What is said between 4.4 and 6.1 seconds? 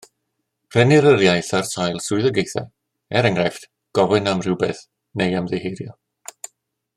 rywbeth neu ymddiheuro.